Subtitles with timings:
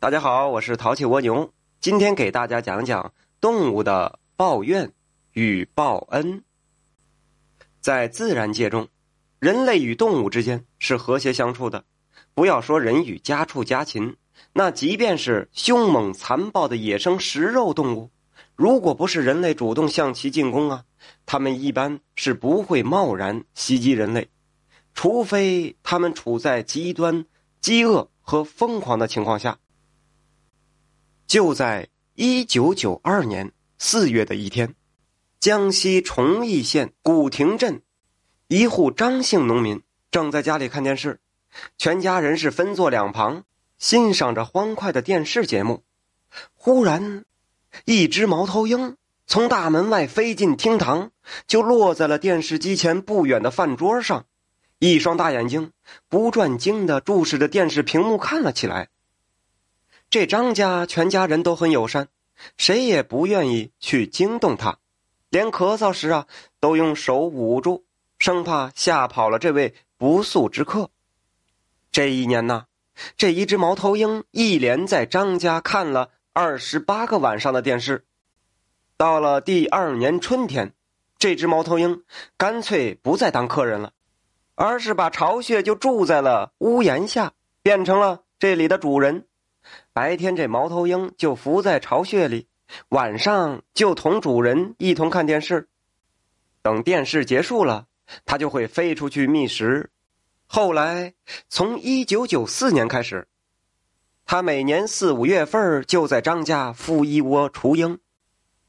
[0.00, 4.92] 大家好，我是淘气蜗牛，今天给大家讲讲动物的报怨
[5.32, 6.44] 与报恩。
[7.80, 8.86] 在自然界中，
[9.40, 11.82] 人类与动物之间是和谐相处的。
[12.32, 14.16] 不要说人与家畜家禽，
[14.52, 18.08] 那即便是凶猛残暴的野生食肉动物，
[18.54, 20.84] 如果不是人类主动向其进攻啊，
[21.26, 24.28] 它们一般是不会贸然袭击人类，
[24.94, 27.26] 除非它们处在极端
[27.60, 29.58] 饥饿和疯狂的情况下。
[31.28, 34.74] 就在一九九二年四月的一天，
[35.38, 37.82] 江西崇义县古亭镇
[38.46, 41.20] 一户张姓农民正在家里看电视，
[41.76, 43.44] 全家人是分坐两旁，
[43.76, 45.84] 欣赏着欢快的电视节目。
[46.54, 47.26] 忽然，
[47.84, 51.10] 一只猫头鹰从大门外飞进厅堂，
[51.46, 54.24] 就落在了电视机前不远的饭桌上，
[54.78, 55.72] 一双大眼睛
[56.08, 58.88] 不转睛的注视着电视屏幕看了起来。
[60.10, 62.08] 这张家全家人都很友善，
[62.56, 64.78] 谁也不愿意去惊动他，
[65.28, 66.26] 连咳嗽时啊
[66.60, 67.84] 都用手捂住，
[68.18, 70.88] 生怕吓跑了这位不速之客。
[71.92, 72.64] 这一年呢，
[73.18, 78.06] 这一只猫头鹰一连在张家看了二十八个晚上的电视。
[78.96, 80.72] 到了第二年春天，
[81.18, 82.02] 这只猫头鹰
[82.38, 83.92] 干脆不再当客人了，
[84.54, 89.26] 而是把巢穴就住在了屋檐下，变成了这里的主人。
[89.98, 92.46] 白天这猫头鹰就伏在巢穴里，
[92.90, 95.68] 晚上就同主人一同看电视。
[96.62, 97.88] 等电视结束了，
[98.24, 99.90] 它就会飞出去觅食。
[100.46, 101.14] 后来，
[101.48, 103.26] 从一九九四年开始，
[104.24, 107.98] 它每年四五月份就在张家孵一窝雏鹰。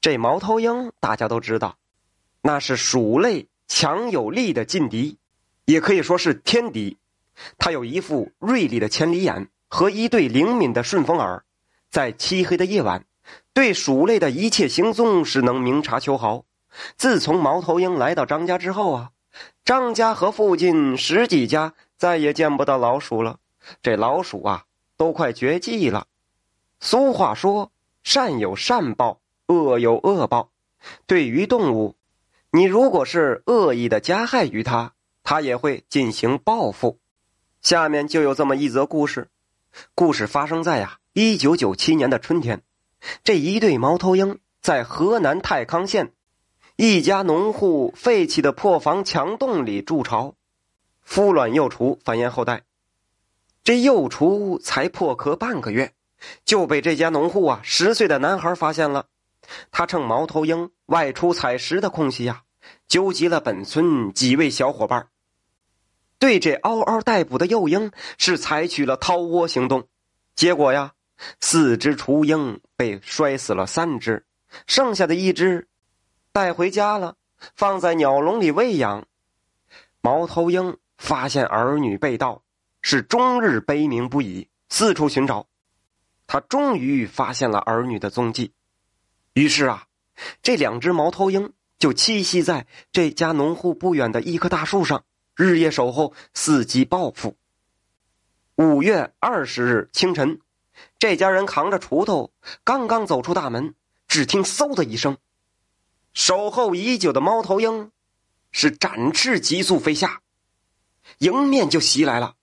[0.00, 1.76] 这猫头鹰大家都知道，
[2.40, 5.18] 那是鼠类强有力的劲敌，
[5.66, 6.96] 也可以说是天敌。
[7.58, 9.50] 它有一副锐利的千里眼。
[9.68, 11.44] 和一对灵敏的顺风耳，
[11.90, 13.04] 在漆黑的夜晚，
[13.52, 16.44] 对鼠类的一切行踪是能明察秋毫。
[16.96, 19.10] 自从猫头鹰来到张家之后啊，
[19.64, 23.38] 张家和附近十几家再也见不到老鼠了。
[23.82, 24.64] 这老鼠啊，
[24.96, 26.06] 都快绝迹了。
[26.80, 27.70] 俗话说
[28.02, 30.50] ：“善有善报，恶有恶报。”
[31.06, 31.96] 对于动物，
[32.52, 34.92] 你如果是恶意的加害于它，
[35.24, 36.98] 它也会进行报复。
[37.60, 39.28] 下面就有这么一则故事。
[39.94, 42.62] 故事发生在呀，一九九七年的春天，
[43.24, 46.12] 这一对猫头鹰在河南太康县
[46.76, 50.34] 一家农户废弃的破房墙洞里筑巢，
[51.06, 52.62] 孵卵幼雏，繁衍后代。
[53.64, 55.92] 这幼雏才破壳半个月，
[56.44, 59.06] 就被这家农户啊十岁的男孩发现了。
[59.70, 62.42] 他趁猫头鹰外出采食的空隙呀，
[62.86, 65.08] 纠集了本村几位小伙伴。
[66.18, 69.86] 对这嗷嗷待哺的幼鹰是采取了掏窝行动，
[70.34, 70.92] 结果呀，
[71.40, 74.24] 四只雏鹰被摔死了三只，
[74.66, 75.68] 剩下的一只
[76.32, 77.14] 带回家了，
[77.54, 79.06] 放在鸟笼里喂养。
[80.00, 82.42] 猫头鹰发现儿女被盗，
[82.82, 85.46] 是终日悲鸣不已，四处寻找。
[86.26, 88.52] 他终于发现了儿女的踪迹，
[89.34, 89.86] 于是啊，
[90.42, 95.04] 这两只猫头鹰就栖息在这家农户不远的一棵大树上。
[95.38, 97.36] 日夜守候，伺机报复。
[98.56, 100.40] 五月二十日清晨，
[100.98, 102.32] 这家人扛着锄头，
[102.64, 103.76] 刚刚走出大门，
[104.08, 105.16] 只听“嗖”的一声，
[106.12, 107.92] 守候已久的猫头鹰
[108.50, 110.22] 是展翅急速飞下，
[111.18, 112.34] 迎面就袭来了。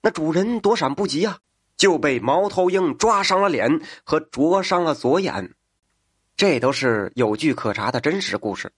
[0.00, 1.40] 那主人躲闪不及啊，
[1.76, 5.56] 就被猫头鹰抓伤了脸和灼伤了左眼。
[6.36, 8.70] 这都是有据可查的真实故事。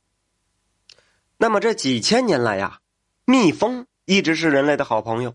[1.37, 2.81] 那么这几千年来呀。
[3.29, 5.35] 蜜蜂一直是人类的好朋友，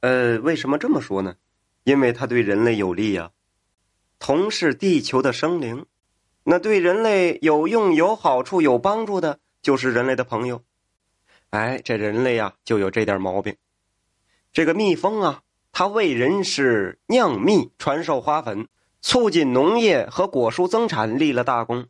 [0.00, 1.36] 呃，为什么这么说呢？
[1.84, 3.30] 因为它对人类有利呀。
[4.18, 5.86] 同是地球的生灵，
[6.42, 10.64] 那对人类有用、有好处、有帮助的，就是人类的朋友。
[11.50, 13.54] 哎，这人类呀，就有这点毛病。
[14.52, 18.66] 这个蜜蜂啊，它为人是酿蜜、传授花粉、
[19.00, 21.86] 促进农业和果蔬增产立了大功，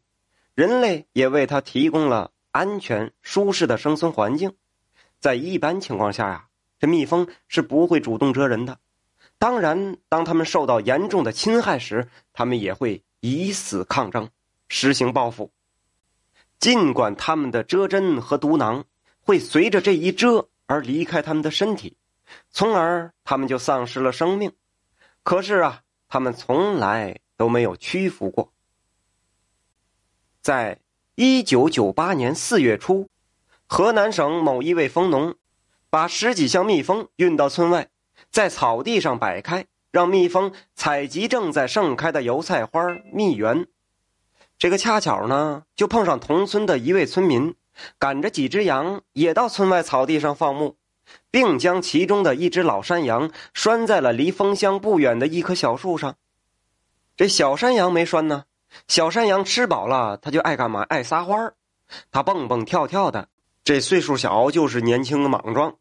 [0.54, 4.52] 人类也为它提供了安全、舒适的生存环境。
[5.22, 6.48] 在一般情况下呀，
[6.80, 8.80] 这蜜蜂是不会主动蛰人的。
[9.38, 14.30] 当然，当他们受到严重的侵害时，他们也会以死抗争，
[14.68, 15.52] 实行报复。
[16.58, 18.84] 尽管他们的蛰针和毒囊
[19.20, 21.96] 会随着这一蛰而离开他们的身体，
[22.50, 24.50] 从而他们就丧失了生命，
[25.22, 28.52] 可是啊，他们从来都没有屈服过。
[30.40, 30.80] 在
[31.14, 33.08] 一九九八年四月初。
[33.72, 35.34] 河南省某一位蜂农，
[35.88, 37.88] 把十几箱蜜蜂运到村外，
[38.30, 43.66] 在草地上摆开，让蜜蜂采集正在盛开的油菜花蜜源。
[44.58, 47.54] 这个恰巧呢，就碰上同村的一位村民
[47.98, 50.76] 赶着几只羊也到村外草地上放牧，
[51.30, 56.16] 并将其中的一只老山羊拴在了离蜂箱不远的一棵小树上。
[57.16, 58.44] 这小山羊没拴呢，
[58.86, 60.82] 小山羊吃饱了，它就爱干嘛？
[60.82, 61.54] 爱撒欢儿，
[62.10, 63.30] 它蹦蹦跳跳的。
[63.64, 65.76] 这岁数小就是年轻莽撞，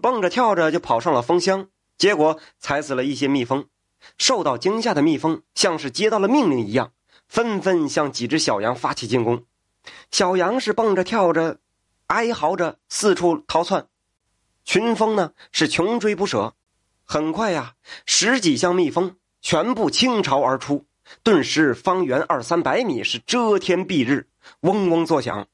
[0.00, 3.66] 蹦着跳着就跑上了蜂箱，结果踩死了一些蜜蜂。
[4.18, 6.92] 受到惊吓的蜜蜂像是接到了命令一样。
[7.28, 9.44] 纷纷向几只小羊发起进攻，
[10.12, 11.58] 小羊是蹦着跳着，
[12.06, 13.88] 哀嚎着四处逃窜，
[14.64, 16.54] 群蜂呢是穷追不舍。
[17.04, 17.74] 很快呀，
[18.06, 20.86] 十几箱蜜蜂全部倾巢而出，
[21.24, 24.28] 顿时方圆二三百米是遮天蔽日，
[24.60, 25.48] 嗡嗡作响。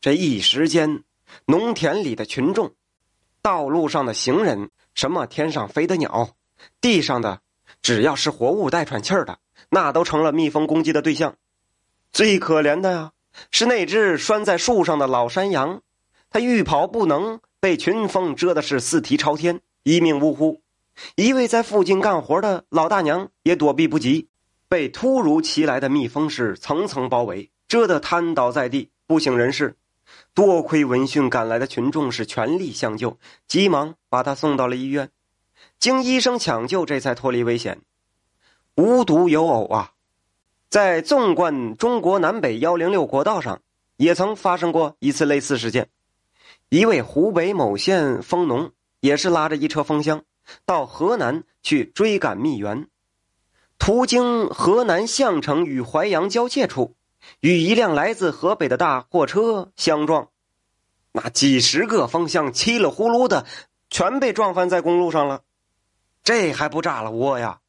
[0.00, 1.02] 这一时间，
[1.46, 2.72] 农田里的群众，
[3.42, 6.36] 道路上的行人，什么天上飞的鸟，
[6.80, 7.40] 地上的
[7.82, 9.40] 只要是活物带喘气儿的。
[9.70, 11.34] 那都成了蜜蜂攻击的对象，
[12.12, 13.12] 最可怜的呀
[13.50, 15.82] 是那只拴在树上的老山羊，
[16.30, 20.62] 它欲跑不能，被群蜂蛰的是四蹄朝天，一命呜呼。
[21.16, 24.28] 一位在附近干活的老大娘也躲避不及，
[24.68, 29.74] 被突如其来的蜜蜂是层层包围，蛰得瘫倒在地，不省人事。
[30.38, 33.18] 多亏闻讯赶来的群众是全力相救，
[33.48, 35.10] 急忙把他送到了医院，
[35.80, 37.80] 经医生抢救，这才脱离危险。
[38.76, 39.94] 无独有偶啊，
[40.70, 43.60] 在纵贯中国南北幺零六国道上，
[43.96, 45.88] 也曾发生过一次类似事件。
[46.68, 48.70] 一位湖北某县蜂农
[49.00, 50.22] 也是拉着一车蜂箱
[50.64, 52.86] 到河南去追赶蜜源，
[53.76, 56.94] 途经河南项城与淮阳交界处，
[57.40, 60.28] 与一辆来自河北的大货车相撞，
[61.12, 63.46] 那几十个蜂箱稀里呼噜的
[63.90, 65.42] 全被撞翻在公路上了，
[66.22, 67.60] 这还不炸了窝呀！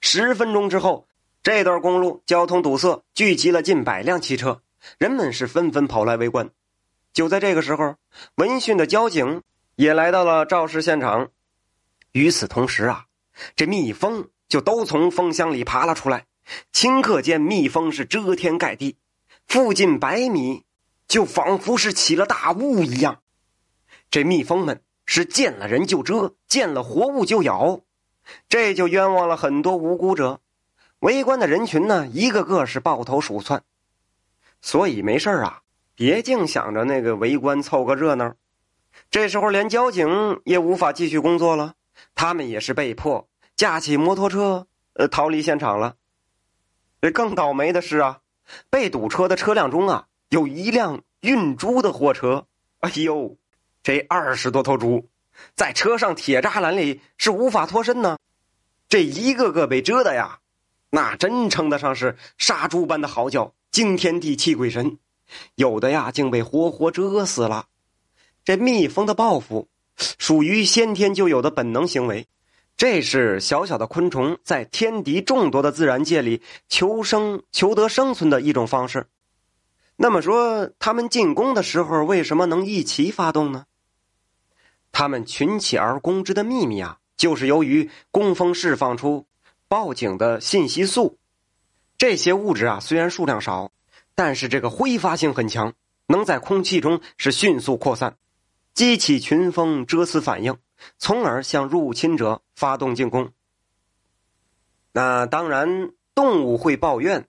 [0.00, 1.06] 十分钟之后，
[1.42, 4.62] 这段公路交通堵塞，聚集了近百辆汽车，
[4.98, 6.50] 人们是纷纷跑来围观。
[7.12, 7.96] 就在这个时候，
[8.34, 9.42] 闻讯的交警
[9.74, 11.30] 也来到了肇事现场。
[12.12, 13.06] 与此同时啊，
[13.54, 16.26] 这蜜蜂就都从蜂箱里爬了出来，
[16.72, 18.96] 顷刻间，蜜蜂是遮天盖地，
[19.46, 20.64] 附近百米
[21.08, 23.20] 就仿佛是起了大雾一样。
[24.10, 27.80] 这蜜蜂们是见了人就蛰，见了活物就咬。
[28.48, 30.40] 这就冤枉了很多无辜者，
[31.00, 33.62] 围观的人群呢，一个个是抱头鼠窜。
[34.60, 35.62] 所以没事啊，
[35.94, 38.34] 别净想着那个围观凑个热闹。
[39.10, 41.74] 这时候连交警也无法继续工作了，
[42.14, 45.96] 他们也是被迫架起摩托车，呃，逃离现场了。
[47.00, 48.20] 这更倒霉的是啊，
[48.70, 52.46] 被堵车的车辆中啊，有一辆运猪的货车。
[52.80, 53.36] 哎呦，
[53.82, 55.08] 这二十多头猪。
[55.54, 58.18] 在车上铁栅栏里是无法脱身呢，
[58.88, 60.38] 这一个个被蛰的呀，
[60.90, 64.98] 那真称得上是杀猪般的嚎叫，惊天地泣鬼神，
[65.54, 67.66] 有的呀竟被活活蛰死了。
[68.44, 72.26] 这蜜蜂的报复，属于先天就有的本能行为，
[72.76, 79.06] 这是小小的昆虫在天敌众多的自然界里求生、求得生存的一种方式。
[79.96, 83.64] 那么说，它们进攻的时候为什么能一齐发动呢？
[84.92, 89.26] 他们群起而攻之的秘密啊，就是由于工蜂释放出
[89.68, 91.18] 报警的信息素。
[91.96, 93.72] 这些物质啊，虽然数量少，
[94.14, 95.72] 但是这个挥发性很强，
[96.08, 98.18] 能在空气中是迅速扩散，
[98.74, 100.58] 激起群蜂蛰刺反应，
[100.98, 103.30] 从而向入侵者发动进攻。
[104.92, 107.28] 那当然，动物会抱怨，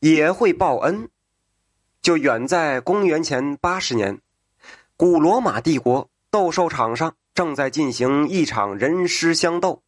[0.00, 1.08] 也会报恩。
[2.02, 4.20] 就远在公元前八十年，
[4.96, 6.10] 古罗马帝国。
[6.28, 9.82] 斗兽场上正在进行一场人狮相斗，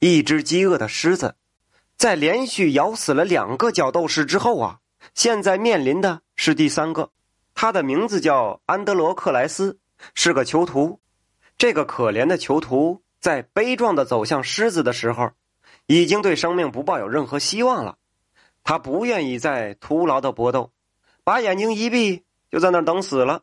[0.00, 1.36] 一只饥饿的狮子，
[1.96, 4.80] 在连续咬死了两个角斗士之后啊，
[5.14, 7.10] 现在面临的是第三个。
[7.54, 9.78] 他的名字叫安德罗克莱斯，
[10.14, 10.98] 是个囚徒。
[11.62, 15.30] 这个可怜的囚徒在悲壮的走向狮子的时候，
[15.86, 17.98] 已经对生命不抱有任何希望了。
[18.64, 20.72] 他不愿意再徒劳的搏斗，
[21.22, 23.42] 把眼睛一闭，就在那儿等死了。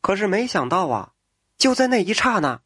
[0.00, 1.10] 可是没想到啊，
[1.56, 2.60] 就在那一刹那，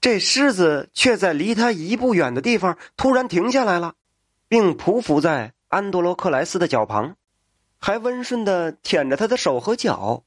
[0.00, 3.94] 这狮子却在离他一步远的地方突然停下来了，
[4.48, 7.14] 并匍匐在安多罗克莱斯的脚旁，
[7.78, 10.24] 还温顺的舔着他的手和脚。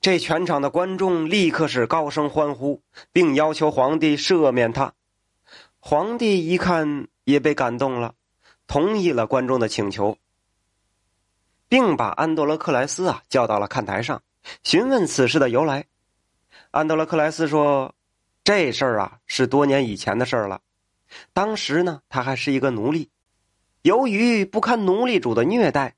[0.00, 4.94] 这全场的观众立刻是高声欢呼，并要求皇帝赦免他。
[5.78, 8.14] 皇帝一看也被感动了，
[8.66, 10.16] 同意了观众的请求，
[11.68, 14.22] 并把安德罗克莱斯啊叫到了看台上。
[14.62, 15.86] 询问此事的由来，
[16.70, 17.94] 安德勒克莱斯说
[18.44, 20.60] ：“这事儿啊是多年以前的事儿了。
[21.32, 23.10] 当时呢，他还是一个奴隶。
[23.82, 25.94] 由于不堪奴隶主的虐待，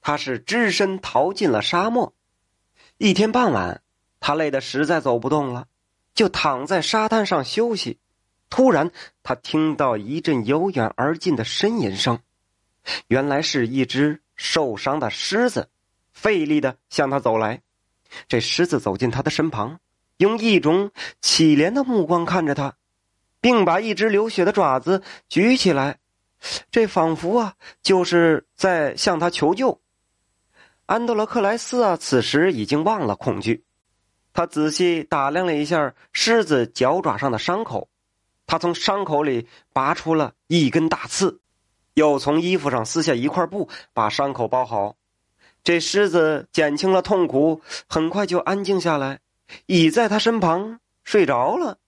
[0.00, 2.14] 他是只身逃进了沙漠。
[2.98, 3.82] 一天傍晚，
[4.20, 5.66] 他累得实在走不动了，
[6.14, 7.98] 就躺在沙滩上休息。
[8.48, 8.90] 突然，
[9.22, 12.18] 他听到一阵由远而近的呻吟声，
[13.08, 15.68] 原来是一只受伤的狮子，
[16.14, 17.60] 费力的向他走来。
[18.28, 19.78] 这狮子走进他的身旁，
[20.16, 22.76] 用一种凄怜的目光看着他，
[23.42, 25.98] 并把一只流血的爪子举起来。
[26.70, 29.82] 这仿佛啊，就是在向他求救。
[30.86, 33.64] 安德罗克莱斯啊，此时已经忘了恐惧，
[34.32, 37.88] 他仔细打量了一下狮子脚爪上的伤口，
[38.46, 41.40] 他从伤口里拔出了一根大刺，
[41.94, 44.96] 又从衣服上撕下一块布，把伤口包好。
[45.64, 49.20] 这狮子减轻了痛苦，很快就安静下来，
[49.66, 51.78] 倚在他身旁睡着了。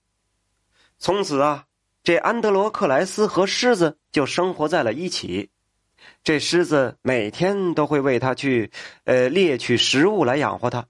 [0.97, 1.65] 从此啊。
[2.01, 5.51] 这安德罗克莱斯和狮子就生活在了一起，
[6.23, 8.71] 这狮子每天都会为它去，
[9.05, 10.85] 呃猎取食物来养活它。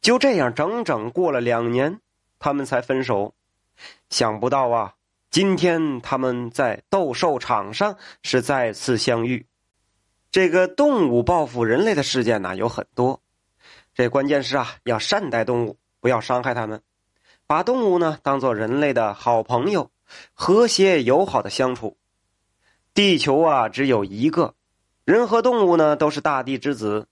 [0.00, 2.00] 就这样，整整过了两年，
[2.38, 3.34] 他们才分手。
[4.08, 4.94] 想不到啊，
[5.30, 9.46] 今天他们在斗兽场上是再次相遇。
[10.30, 13.20] 这个动物报复人类的事件呢有很多，
[13.94, 16.80] 这关键是啊，要善待动物，不要伤害它们，
[17.46, 19.90] 把动物呢当做人类的好朋友。
[20.32, 21.97] 和谐友好的相处。
[22.98, 24.56] 地球啊，只有一个，
[25.04, 27.06] 人和动物呢都是大地之子。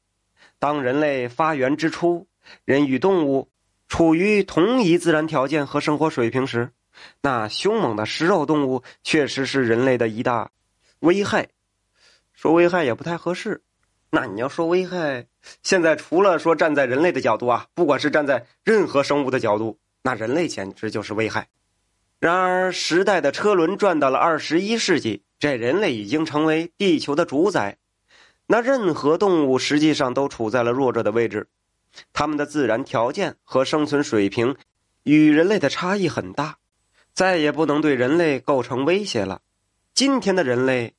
[0.58, 2.26] 当人类发源之初，
[2.64, 3.48] 人与动物
[3.86, 6.72] 处于同一自然条件和生活水平时，
[7.22, 10.50] 那凶猛的食肉动物确实是人类的一大
[10.98, 11.50] 危害。
[12.32, 13.62] 说危害也不太合适。
[14.10, 15.28] 那你要说危害，
[15.62, 21.46] 现在除了说站在人类的角度啊，不管是站在任何生物的角度，那人类简直就是危害。
[22.18, 27.78] 然而，时代的车轮转到了二十一世纪，这人类已经成为地球的主宰。
[28.46, 31.48] 那任何动物实际上都处在了弱者的位置，
[32.12, 34.56] 它们的自然条件和生存水平
[35.02, 36.58] 与人类的差异很大，
[37.12, 39.42] 再也不能对人类构成威胁了。
[39.94, 40.94] 今天的人类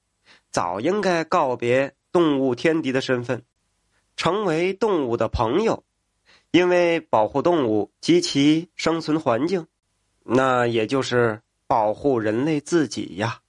[0.52, 3.44] 早应该告别动物天敌的身份，
[4.16, 5.84] 成为动物的朋友，
[6.52, 9.68] 因为保护动物及其生存环境。
[10.24, 13.40] 那也就是保护人类自己呀。